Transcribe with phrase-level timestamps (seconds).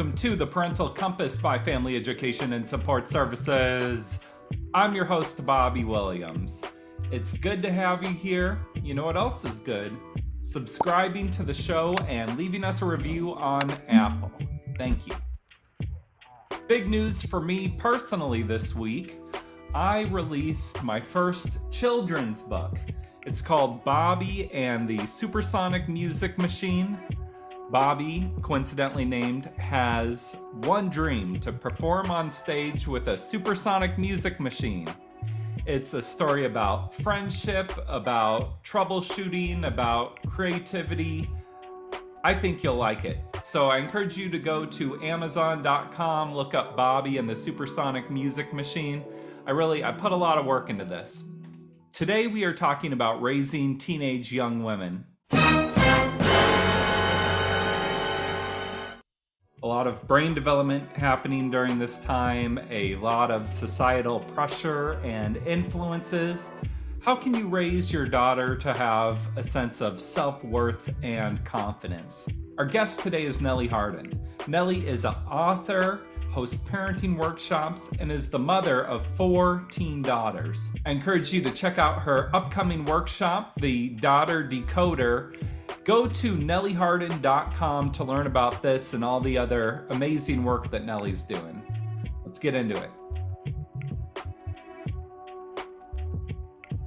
[0.00, 4.18] Welcome to the Parental Compass by Family Education and Support Services.
[4.72, 6.62] I'm your host, Bobby Williams.
[7.12, 8.60] It's good to have you here.
[8.82, 9.94] You know what else is good?
[10.40, 14.32] Subscribing to the show and leaving us a review on Apple.
[14.78, 15.12] Thank you.
[16.66, 19.20] Big news for me personally this week.
[19.74, 22.78] I released my first children's book.
[23.26, 26.98] It's called Bobby and the Supersonic Music Machine.
[27.70, 34.88] Bobby, coincidentally named, has one dream to perform on stage with a supersonic music machine.
[35.66, 41.30] It's a story about friendship, about troubleshooting, about creativity.
[42.24, 43.18] I think you'll like it.
[43.44, 48.52] So I encourage you to go to amazon.com, look up Bobby and the supersonic music
[48.52, 49.04] machine.
[49.46, 51.22] I really I put a lot of work into this.
[51.92, 55.04] Today we are talking about raising teenage young women.
[59.62, 65.36] A lot of brain development happening during this time, a lot of societal pressure and
[65.46, 66.48] influences.
[67.00, 72.26] How can you raise your daughter to have a sense of self worth and confidence?
[72.56, 74.18] Our guest today is Nellie Harden.
[74.46, 76.00] Nellie is an author,
[76.30, 80.70] hosts parenting workshops, and is the mother of four teen daughters.
[80.86, 85.34] I encourage you to check out her upcoming workshop, The Daughter Decoder
[85.84, 91.22] Go to nellieharden.com to learn about this and all the other amazing work that Nellie's
[91.22, 91.62] doing.
[92.24, 92.90] Let's get into it.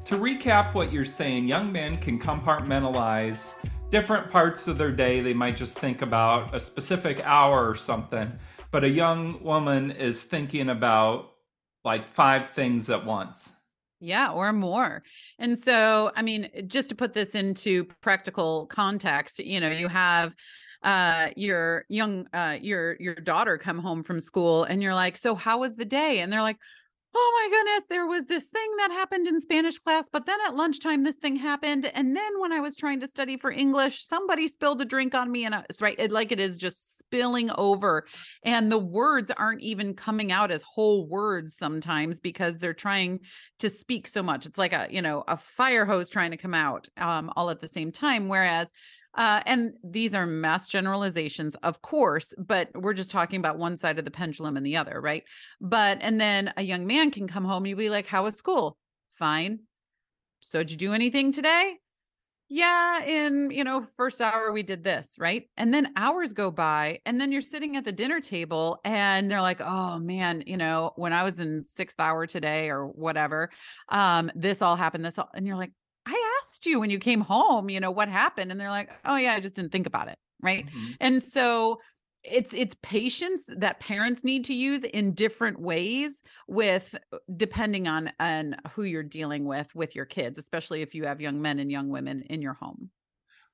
[0.06, 3.56] To recap what you're saying, young men can compartmentalize
[3.90, 5.22] different parts of their day.
[5.22, 8.40] They might just think about a specific hour or something,
[8.70, 11.32] but a young woman is thinking about
[11.84, 13.52] like five things at once.
[14.06, 15.02] Yeah, or more.
[15.40, 20.36] And so, I mean, just to put this into practical context, you know, you have
[20.84, 25.36] uh your young uh your your daughter come home from school and you're like, "So
[25.36, 26.58] how was the day?" And they're like,
[27.16, 30.56] oh my goodness, there was this thing that happened in Spanish class, but then at
[30.56, 31.86] lunchtime, this thing happened.
[31.86, 35.32] And then when I was trying to study for English, somebody spilled a drink on
[35.32, 35.46] me.
[35.46, 38.06] And I, it's right, it, like it is just spilling over.
[38.44, 43.20] And the words aren't even coming out as whole words sometimes because they're trying
[43.60, 44.46] to speak so much.
[44.46, 47.62] It's like a, you know, a fire hose trying to come out um, all at
[47.62, 48.30] the same time.
[48.30, 48.72] Whereas
[49.16, 54.00] uh, and these are mass generalizations, of course, but we're just talking about one side
[54.00, 55.24] of the pendulum and the other, right?
[55.62, 58.36] But, and then a young man can come home and you be like, How was
[58.36, 58.76] school?
[59.14, 59.60] Fine.
[60.40, 61.78] So, did you do anything today?
[62.56, 65.50] Yeah, in, you know, first hour we did this, right?
[65.58, 69.42] And then hours go by and then you're sitting at the dinner table and they're
[69.42, 73.50] like, "Oh man, you know, when I was in 6th hour today or whatever,
[73.90, 75.72] um this all happened this all, and you're like,
[76.06, 78.52] I asked you when you came home, you know, what happened?
[78.52, 80.20] And they're like, oh, yeah, I just didn't think about it.
[80.40, 80.68] Right.
[80.68, 80.92] Mm-hmm.
[81.00, 81.80] And so
[82.24, 88.12] it's it's patience that parents need to use in different ways with uh, depending on
[88.20, 91.72] on who you're dealing with with your kids especially if you have young men and
[91.72, 92.90] young women in your home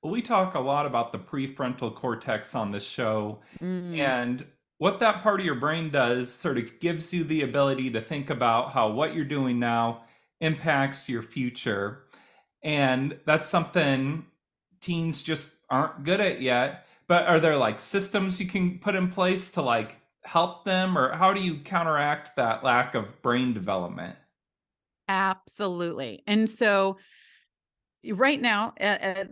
[0.02, 3.98] well we talk a lot about the prefrontal cortex on this show mm.
[3.98, 4.46] and
[4.78, 8.30] what that part of your brain does sort of gives you the ability to think
[8.30, 10.04] about how what you're doing now
[10.42, 12.04] impacts your future
[12.62, 14.26] and that's something
[14.82, 16.86] teens just aren't good at yet.
[17.10, 21.12] But are there like systems you can put in place to like help them, or
[21.12, 24.16] how do you counteract that lack of brain development?
[25.10, 26.24] Absolutely.
[26.26, 26.98] And so,
[28.14, 28.74] right now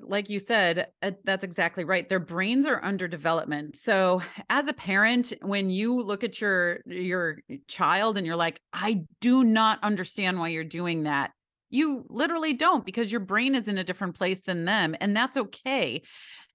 [0.01, 0.87] like you said
[1.23, 6.21] that's exactly right their brains are under development so as a parent when you look
[6.21, 7.37] at your your
[7.69, 11.31] child and you're like i do not understand why you're doing that
[11.69, 15.37] you literally don't because your brain is in a different place than them, and that's
[15.37, 16.01] okay.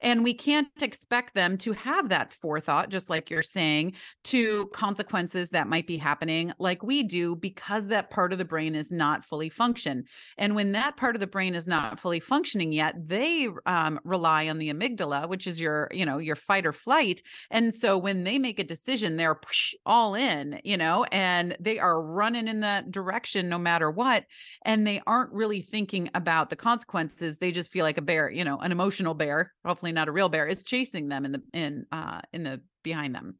[0.02, 3.94] And we can't expect them to have that forethought, just like you're saying,
[4.24, 8.74] to consequences that might be happening like we do because that part of the brain
[8.74, 10.04] is not fully function.
[10.36, 14.48] And when that part of the brain is not fully functioning yet, they um, rely
[14.48, 17.22] on the amygdala, which is your, you know, your fight or flight.
[17.50, 19.40] And so when they make a decision, they're
[19.86, 24.24] all in, you know, and they are running in that direction no matter what.
[24.64, 27.38] And they aren't really thinking about the consequences.
[27.38, 30.28] They just feel like a bear, you know, an emotional bear, hopefully not a real
[30.28, 33.36] bear, is chasing them in the in uh in the behind them.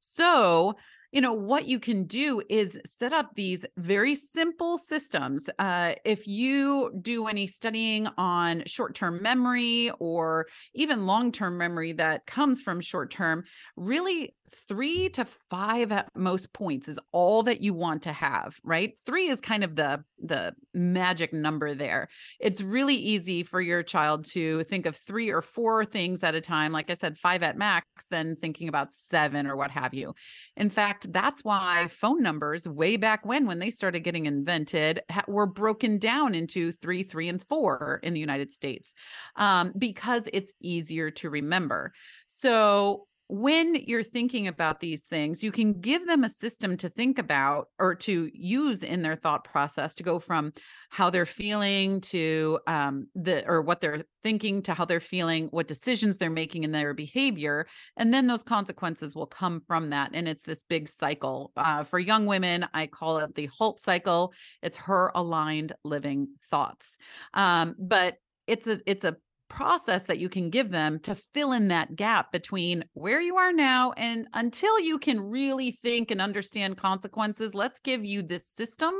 [0.00, 0.76] So
[1.12, 6.28] you know what you can do is set up these very simple systems uh, if
[6.28, 13.42] you do any studying on short-term memory or even long-term memory that comes from short-term
[13.76, 14.34] really
[14.68, 18.94] three to five at most points is all that you want to have right?
[19.06, 22.08] Three is kind of the the magic number there.
[22.38, 26.40] It's really easy for your child to think of three or four things at a
[26.40, 30.14] time like i said five at max then thinking about seven or what have you.
[30.56, 35.46] In fact that's why phone numbers way back when when they started getting invented were
[35.46, 38.94] broken down into three three and four in the united states
[39.36, 41.92] um, because it's easier to remember.
[42.26, 47.16] So when you're thinking about these things, you can give them a system to think
[47.16, 50.52] about or to use in their thought process to go from
[50.88, 55.68] how they're feeling to um, the or what they're thinking to how they're feeling, what
[55.68, 60.10] decisions they're making in their behavior, and then those consequences will come from that.
[60.12, 61.52] And it's this big cycle.
[61.56, 64.34] Uh, for young women, I call it the HALT cycle.
[64.60, 66.98] It's her aligned living thoughts.
[67.32, 68.16] Um, but
[68.48, 69.16] it's a it's a
[69.50, 73.52] process that you can give them to fill in that gap between where you are
[73.52, 78.94] now and until you can really think and understand consequences let's give you this system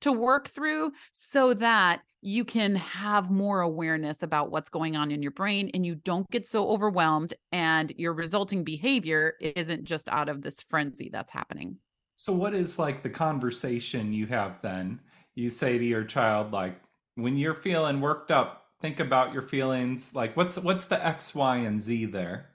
[0.00, 5.22] to work through so that you can have more awareness about what's going on in
[5.22, 10.28] your brain and you don't get so overwhelmed and your resulting behavior isn't just out
[10.28, 11.76] of this frenzy that's happening.
[12.16, 15.00] So what is like the conversation you have then?
[15.34, 16.78] You say to your child like
[17.14, 21.56] when you're feeling worked up think about your feelings like what's what's the x y
[21.56, 22.50] and z there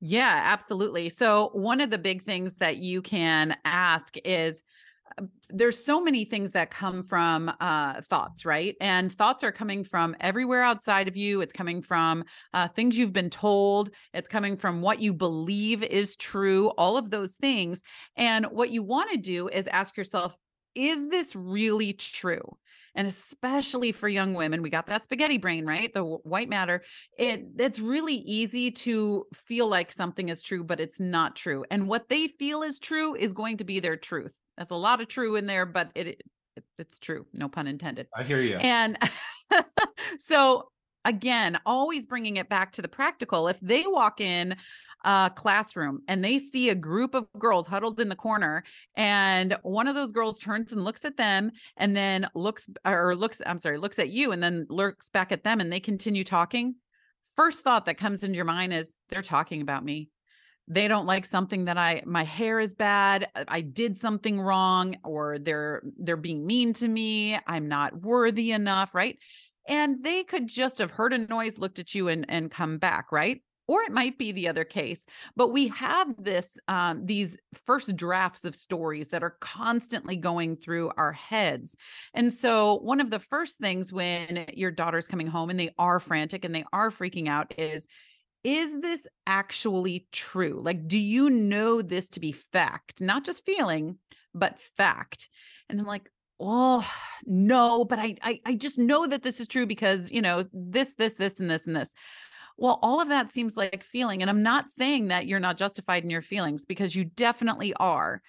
[0.00, 4.62] yeah absolutely so one of the big things that you can ask is
[5.18, 8.74] uh, there's so many things that come from uh, thoughts, right?
[8.80, 11.42] And thoughts are coming from everywhere outside of you.
[11.42, 12.24] It's coming from
[12.54, 13.90] uh, things you've been told.
[14.14, 17.82] It's coming from what you believe is true, all of those things.
[18.16, 20.36] And what you want to do is ask yourself,
[20.74, 22.56] is this really true?
[22.94, 25.92] And especially for young women we got that spaghetti brain right?
[25.92, 26.82] The white matter
[27.18, 31.88] it it's really easy to feel like something is true but it's not true and
[31.88, 34.34] what they feel is true is going to be their truth.
[34.56, 36.22] That's a lot of true in there but it, it
[36.78, 38.96] it's true no pun intended i hear you and
[40.18, 40.68] so
[41.04, 44.56] again always bringing it back to the practical if they walk in
[45.04, 48.64] uh, classroom and they see a group of girls huddled in the corner
[48.96, 53.40] and one of those girls turns and looks at them and then looks or looks
[53.46, 56.74] i'm sorry looks at you and then looks back at them and they continue talking.
[57.36, 60.08] First thought that comes into your mind is they're talking about me.
[60.68, 64.96] They don't like something that i my hair is bad uh, i did something wrong
[65.04, 69.18] or they're they're being mean to me i'm not worthy enough right?
[69.66, 73.12] And they could just have heard a noise looked at you and and come back
[73.12, 75.06] right or it might be the other case
[75.36, 80.90] but we have this um, these first drafts of stories that are constantly going through
[80.96, 81.76] our heads.
[82.12, 86.00] And so one of the first things when your daughter's coming home and they are
[86.00, 87.86] frantic and they are freaking out is
[88.42, 90.60] is this actually true?
[90.62, 93.00] Like do you know this to be fact?
[93.00, 93.98] Not just feeling
[94.34, 95.28] but fact.
[95.68, 96.88] And i'm like oh
[97.26, 100.94] no but I, I i just know that this is true because you know this
[100.94, 101.90] this this and this and this
[102.56, 104.22] well, all of that seems like feeling.
[104.22, 108.22] And I'm not saying that you're not justified in your feelings because you definitely are.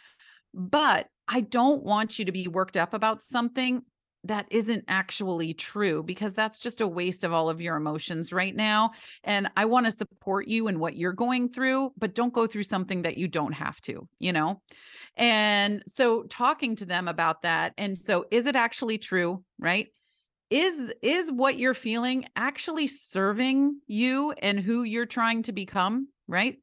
[0.54, 3.84] But I don't want you to be worked up about something
[4.24, 8.56] that isn't actually true because that's just a waste of all of your emotions right
[8.56, 8.92] now.
[9.24, 12.64] And I want to support you in what you're going through, but don't go through
[12.64, 14.62] something that you don't have to, you know?
[15.16, 17.74] And so talking to them about that.
[17.78, 19.44] And so is it actually true?
[19.60, 19.90] Right
[20.50, 26.60] is is what you're feeling actually serving you and who you're trying to become right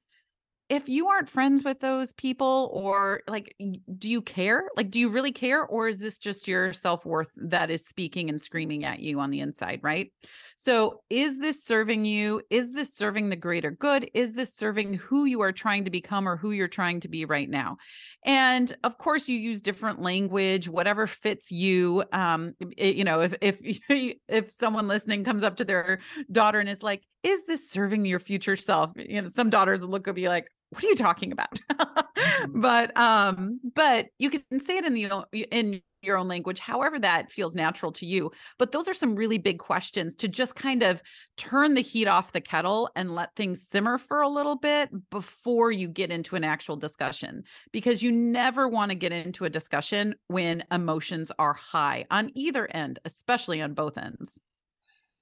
[0.72, 3.54] if you aren't friends with those people or like
[3.98, 4.64] do you care?
[4.74, 8.40] Like do you really care or is this just your self-worth that is speaking and
[8.40, 10.10] screaming at you on the inside right?
[10.56, 12.40] So is this serving you?
[12.48, 14.10] Is this serving the greater good?
[14.14, 17.26] Is this serving who you are trying to become or who you're trying to be
[17.26, 17.76] right now?
[18.24, 23.34] And of course you use different language whatever fits you um it, you know if
[23.42, 23.60] if
[24.26, 25.98] if someone listening comes up to their
[26.30, 28.90] daughter and is like is this serving your future self?
[28.96, 31.60] You know some daughters look at me like what are you talking about?
[32.22, 32.60] Mm-hmm.
[32.60, 37.32] but um but you can say it in the in your own language however that
[37.32, 38.30] feels natural to you.
[38.58, 41.02] But those are some really big questions to just kind of
[41.36, 45.72] turn the heat off the kettle and let things simmer for a little bit before
[45.72, 47.42] you get into an actual discussion.
[47.72, 52.68] Because you never want to get into a discussion when emotions are high on either
[52.70, 54.40] end especially on both ends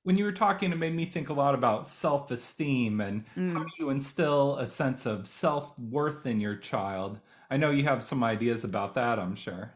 [0.02, 3.52] when you were talking, it made me think a lot about self esteem and mm.
[3.52, 7.18] how do you instill a sense of self worth in your child.
[7.50, 9.74] I know you have some ideas about that, I'm sure.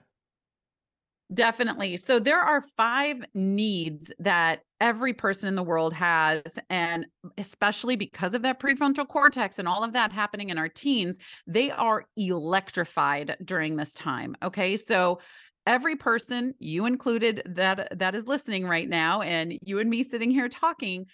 [1.33, 1.97] Definitely.
[1.97, 6.43] So there are five needs that every person in the world has.
[6.69, 7.07] And
[7.39, 11.17] especially because of that prefrontal cortex and all of that happening in our teens,
[11.47, 14.37] they are electrified during this time.
[14.43, 14.77] Okay.
[14.77, 15.19] So
[15.67, 20.31] every person, you included, that that is listening right now, and you and me sitting
[20.31, 21.07] here talking,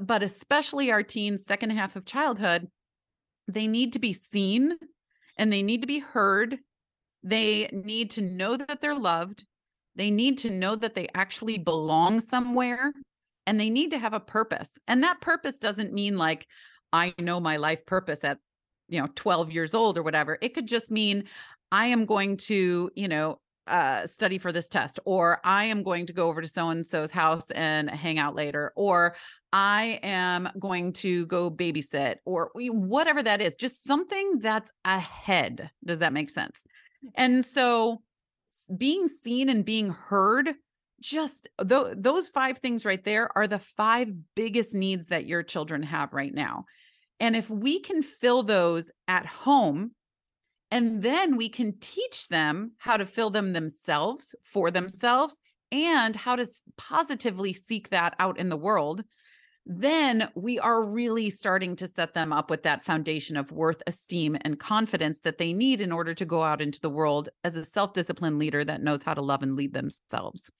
[0.00, 2.68] but especially our teens, second half of childhood,
[3.46, 4.76] they need to be seen
[5.36, 6.58] and they need to be heard
[7.22, 9.44] they need to know that they're loved.
[9.96, 12.92] They need to know that they actually belong somewhere
[13.46, 14.78] and they need to have a purpose.
[14.86, 16.46] And that purpose doesn't mean like,
[16.92, 18.38] I know my life purpose at,
[18.88, 20.38] you know, 12 years old or whatever.
[20.40, 21.24] It could just mean
[21.72, 26.06] I am going to, you know, uh, study for this test, or I am going
[26.06, 29.14] to go over to so and so's house and hang out later, or
[29.52, 35.70] I am going to go babysit, or whatever that is, just something that's ahead.
[35.84, 36.64] Does that make sense?
[37.14, 38.02] And so
[38.76, 40.50] being seen and being heard
[41.00, 45.82] just th- those five things right there are the five biggest needs that your children
[45.82, 46.64] have right now.
[47.20, 49.92] And if we can fill those at home,
[50.70, 55.38] and then we can teach them how to fill them themselves for themselves
[55.72, 56.46] and how to
[56.76, 59.04] positively seek that out in the world,
[59.70, 64.36] then we are really starting to set them up with that foundation of worth, esteem,
[64.40, 67.64] and confidence that they need in order to go out into the world as a
[67.64, 70.50] self disciplined leader that knows how to love and lead themselves.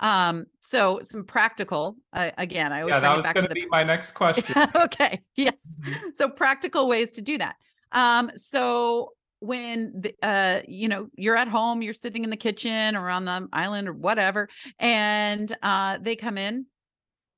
[0.00, 3.84] Um, so some practical, uh, again, I always yeah, that was going to be my
[3.84, 4.56] next question.
[4.74, 5.76] okay, yes.
[5.80, 6.08] Mm-hmm.
[6.14, 7.54] So practical ways to do that.
[7.92, 12.94] Um, so when the, uh you know you're at home you're sitting in the kitchen
[12.94, 16.66] or on the island or whatever and uh they come in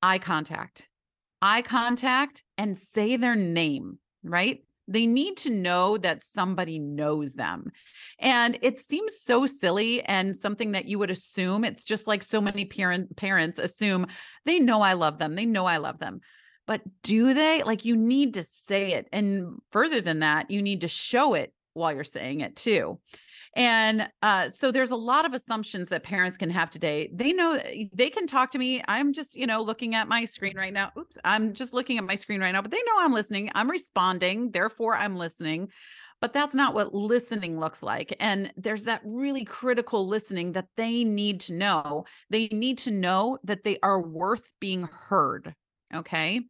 [0.01, 0.89] eye contact
[1.43, 4.63] eye contact and say their name, right?
[4.87, 7.69] They need to know that somebody knows them.
[8.17, 11.65] And it seems so silly and something that you would assume.
[11.65, 14.07] It's just like so many parent, parents assume
[14.45, 15.35] they know I love them.
[15.35, 16.21] They know I love them.
[16.65, 17.61] But do they?
[17.61, 19.09] Like you need to say it.
[19.11, 22.99] And further than that, you need to show it while you're saying it too.
[23.55, 27.09] And uh, so there's a lot of assumptions that parents can have today.
[27.13, 28.83] They know eh, they can talk to me.
[28.87, 30.91] I'm just, you know, looking at my screen right now.
[30.97, 33.51] Oops, I'm just looking at my screen right now, but they know I'm listening.
[33.53, 34.51] I'm responding.
[34.51, 35.69] Therefore, I'm listening.
[36.19, 38.15] But that's not what listening looks like.
[38.17, 42.05] And there's that really critical listening that they need to know.
[42.29, 45.53] They need to know that they are worth being heard.
[45.93, 46.41] Okay.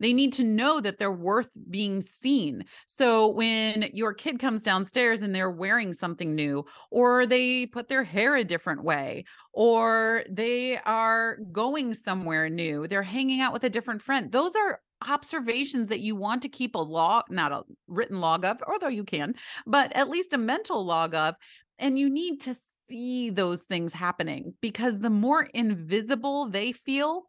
[0.00, 2.64] They need to know that they're worth being seen.
[2.86, 8.04] So when your kid comes downstairs and they're wearing something new, or they put their
[8.04, 13.70] hair a different way, or they are going somewhere new, they're hanging out with a
[13.70, 18.20] different friend, those are observations that you want to keep a log, not a written
[18.20, 19.34] log of, although you can,
[19.66, 21.34] but at least a mental log of.
[21.78, 22.56] And you need to
[22.88, 27.27] see those things happening because the more invisible they feel,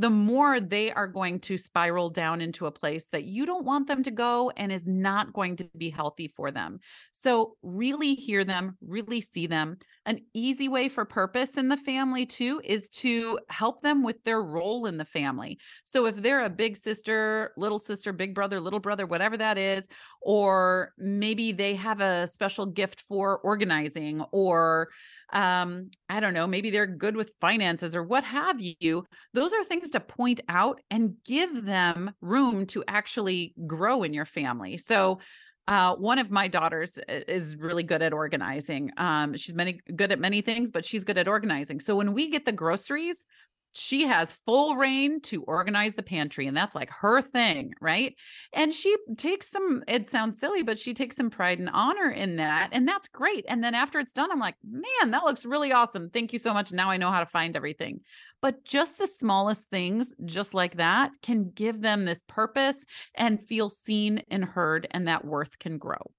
[0.00, 3.86] the more they are going to spiral down into a place that you don't want
[3.86, 6.80] them to go and is not going to be healthy for them.
[7.12, 9.76] So, really hear them, really see them.
[10.06, 14.42] An easy way for purpose in the family, too, is to help them with their
[14.42, 15.58] role in the family.
[15.84, 19.86] So, if they're a big sister, little sister, big brother, little brother, whatever that is,
[20.22, 24.88] or maybe they have a special gift for organizing or
[25.32, 29.04] um, I don't know, maybe they're good with finances or what have you.
[29.34, 34.24] Those are things to point out and give them room to actually grow in your
[34.24, 34.76] family.
[34.76, 35.20] So,
[35.68, 38.90] uh, one of my daughters uh, is really good at organizing.
[38.96, 41.78] Um, she's many good at many things, but she's good at organizing.
[41.78, 43.24] So when we get the groceries,
[43.72, 48.14] she has full reign to organize the pantry and that's like her thing right?
[48.52, 52.36] And she takes some it sounds silly but she takes some pride and honor in
[52.36, 55.72] that and that's great and then after it's done i'm like man that looks really
[55.72, 56.10] awesome.
[56.10, 56.72] Thank you so much.
[56.72, 58.00] Now i know how to find everything.
[58.42, 62.84] But just the smallest things just like that can give them this purpose
[63.14, 66.10] and feel seen and heard and that worth can grow.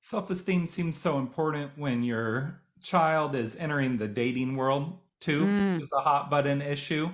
[0.00, 5.82] Self-esteem seems so important when your child is entering the dating world too mm.
[5.82, 7.08] is a hot button issue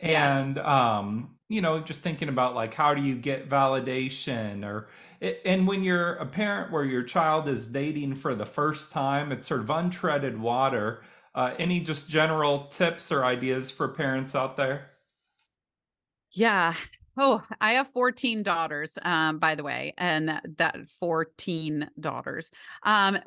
[0.00, 0.64] and yes.
[0.66, 4.88] um you know just thinking about like how do you get validation or
[5.44, 9.46] and when you're a parent where your child is dating for the first time it's
[9.46, 11.02] sort of untreaded water
[11.34, 14.90] uh, any just general tips or ideas for parents out there
[16.32, 16.74] yeah
[17.18, 22.50] Oh, I have 14 daughters, um, by the way, and that, that 14 daughters
[22.82, 23.18] um,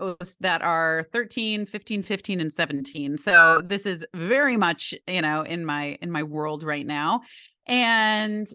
[0.42, 3.18] that are 13, 15, 15, and 17.
[3.18, 7.22] So this is very much, you know, in my in my world right now.
[7.66, 8.48] And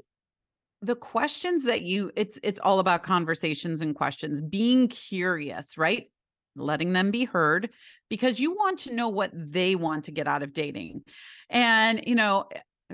[0.82, 6.06] the questions that you it's it's all about conversations and questions, being curious, right?
[6.56, 7.70] letting them be heard
[8.08, 11.02] because you want to know what they want to get out of dating.
[11.50, 12.48] And, you know,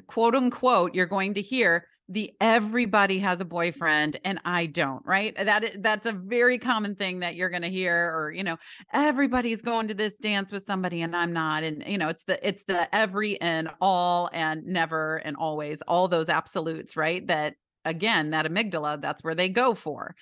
[0.06, 5.34] quote unquote, you're going to hear the everybody has a boyfriend and I don't, right?
[5.36, 8.58] That that's a very common thing that you're going to hear or you know,
[8.92, 12.46] everybody's going to this dance with somebody and I'm not and you know, it's the
[12.46, 17.24] it's the every and all and never and always all those absolutes, right?
[17.28, 20.16] That again, that amygdala, that's where they go for.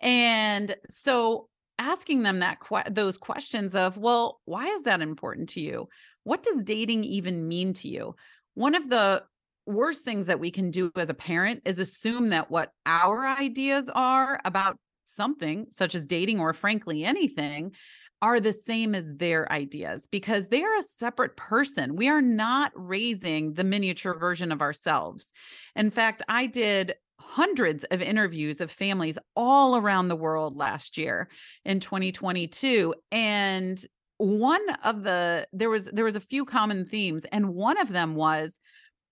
[0.00, 5.60] And so asking them that que- those questions of, well, why is that important to
[5.60, 5.88] you?
[6.24, 8.16] What does dating even mean to you?
[8.54, 9.22] One of the
[9.68, 13.88] worst things that we can do as a parent is assume that what our ideas
[13.94, 17.72] are about something, such as dating or frankly anything,
[18.20, 21.94] are the same as their ideas because they are a separate person.
[21.94, 25.32] We are not raising the miniature version of ourselves.
[25.76, 31.28] In fact, I did hundreds of interviews of families all around the world last year
[31.64, 33.84] in 2022 and
[34.16, 38.14] one of the there was there was a few common themes and one of them
[38.14, 38.58] was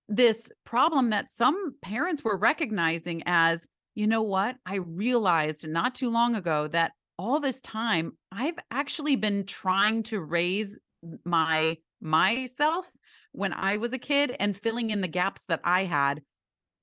[0.08, 4.56] this problem that some parents were recognizing as, you know what?
[4.64, 10.20] I realized not too long ago that all this time I've actually been trying to
[10.20, 10.78] raise
[11.24, 12.90] my myself
[13.32, 16.22] when I was a kid and filling in the gaps that I had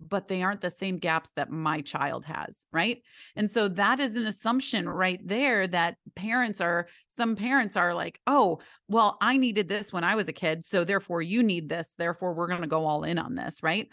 [0.10, 3.02] but they aren't the same gaps that my child has, right?
[3.36, 8.20] And so that is an assumption right there that parents are some parents are like,
[8.28, 11.96] "Oh, well, I needed this when I was a kid, so therefore you need this,
[11.98, 13.90] therefore we're going to go all in on this," right?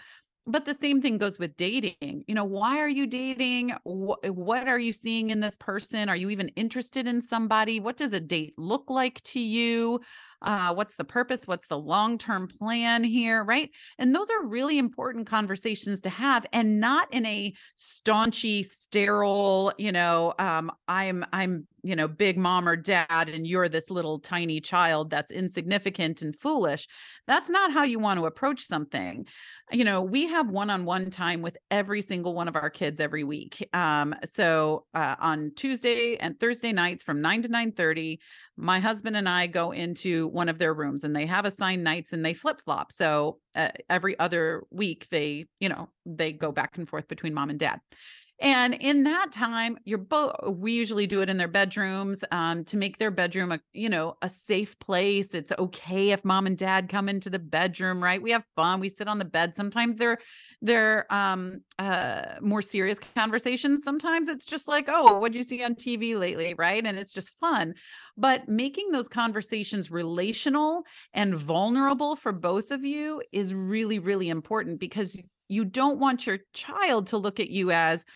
[0.46, 2.24] But the same thing goes with dating.
[2.26, 3.74] You know, why are you dating?
[3.84, 6.08] What, are you seeing in this person?
[6.08, 7.78] Are you even interested in somebody?
[7.78, 10.00] What does a date look like to you?
[10.42, 11.46] Uh, what's the purpose?
[11.46, 13.70] What's the long-term plan here right?
[13.98, 19.92] And those are really important conversations to have and not in a staunchy sterile you
[19.92, 24.60] know um, i'm i'm you know big mom or dad and you're this little tiny
[24.60, 26.86] child that's insignificant and foolish.
[27.26, 29.26] That's not how you want to approach something.
[29.72, 33.68] You know we have one-on-one time with every single one of our kids every week
[33.72, 38.20] um, so uh, on tuesday and thursday nights from 9 to 9 30
[38.60, 42.12] my husband and I go into one of their rooms and they have assigned nights
[42.12, 42.92] and they flip flop.
[42.92, 47.50] So uh, every other week they, you know, they go back and forth between mom
[47.50, 47.80] and dad.
[48.42, 52.78] And in that time, you're both, we usually do it in their bedrooms um, to
[52.78, 55.34] make their bedroom a, you know, a safe place.
[55.34, 58.22] It's okay if mom and dad come into the bedroom, right?
[58.22, 58.80] We have fun.
[58.80, 59.54] We sit on the bed.
[59.54, 60.16] Sometimes they're,
[60.62, 63.84] they're um, uh, more serious conversations.
[63.84, 66.54] Sometimes it's just like, oh, what'd you see on TV lately?
[66.54, 66.84] Right.
[66.84, 67.74] And it's just fun.
[68.16, 74.80] But making those conversations relational and vulnerable for both of you is really, really important
[74.80, 78.06] because you don't want your child to look at you as,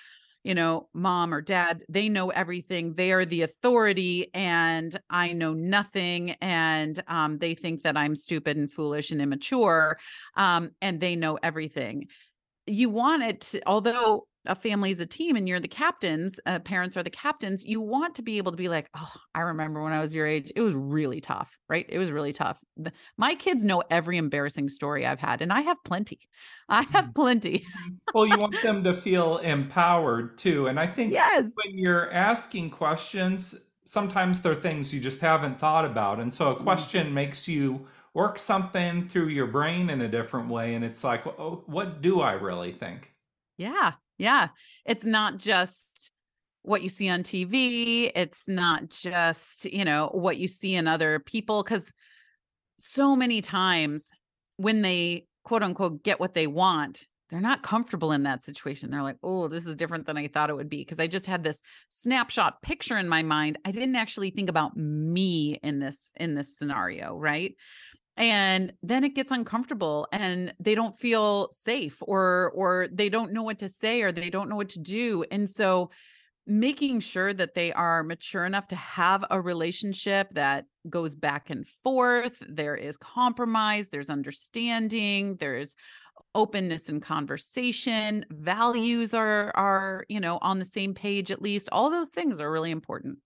[0.45, 2.95] you know, mom or dad, they know everything.
[2.95, 6.33] They are the authority and I know nothing.
[6.43, 9.99] And um, they think that I'm stupid and foolish and immature.
[10.37, 12.09] Um, and they know everything.
[12.67, 16.59] You want it, to, although a family is a team and you're the captains, uh,
[16.59, 19.83] parents are the captains, you want to be able to be like, oh, I remember
[19.83, 21.87] when I was your age, it was really tough, right?
[21.89, 22.59] It was really tough.
[22.77, 26.21] The, my kids know every embarrassing story I've had, and I have plenty.
[26.69, 27.15] I have mm.
[27.15, 27.59] plenty.
[27.59, 27.95] Mm-hmm.
[28.15, 30.67] well, you want them to feel empowered too.
[30.67, 31.51] And I think yes.
[31.65, 33.55] when you're asking questions,
[33.85, 36.21] sometimes there are things you just haven't thought about.
[36.21, 36.65] And so a mm-hmm.
[36.65, 37.15] question mm-hmm.
[37.15, 40.75] makes you work something through your brain in a different way.
[40.75, 43.13] And it's like, oh, what do I really think?
[43.57, 43.93] Yeah.
[44.19, 44.49] Yeah.
[44.85, 46.11] It's not just
[46.63, 48.11] what you see on TV.
[48.15, 51.63] It's not just, you know, what you see in other people.
[51.63, 51.93] Cause
[52.79, 54.09] so many times
[54.57, 58.91] when they quote unquote get what they want, they're not comfortable in that situation.
[58.91, 60.85] They're like, oh, this is different than I thought it would be.
[60.85, 63.59] Cause I just had this snapshot picture in my mind.
[63.65, 67.17] I didn't actually think about me in this, in this scenario.
[67.17, 67.55] Right
[68.17, 73.43] and then it gets uncomfortable and they don't feel safe or or they don't know
[73.43, 75.91] what to say or they don't know what to do and so
[76.47, 81.67] making sure that they are mature enough to have a relationship that goes back and
[81.83, 85.75] forth there is compromise there's understanding there's
[86.35, 91.91] openness and conversation values are are you know on the same page at least all
[91.91, 93.19] those things are really important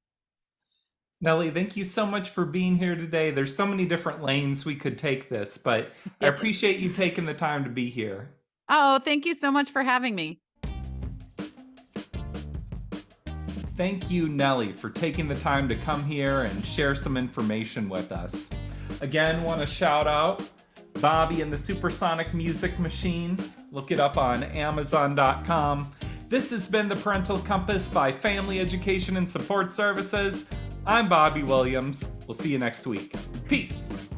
[1.21, 3.33] Nellie, thank you so much for being here today.
[3.33, 5.93] There's so many different lanes we could take this, but.
[6.21, 8.31] I appreciate you taking the time to be here.
[8.69, 10.41] Oh, thank you so much for having me.
[13.77, 18.13] Thank you, Nellie, for taking the time to come here and share some information with
[18.13, 18.51] us.
[19.01, 20.49] Again, want to shout out
[21.01, 23.39] Bobby and the Supersonic Music Machine.
[23.73, 25.93] Look it up on Amazon.com.
[26.29, 30.45] This has been the Parental Compass by Family Education and Support Services.
[30.89, 32.13] I'm Bobby Williams.
[32.27, 33.15] We'll see you next week.
[33.47, 34.09] Peace.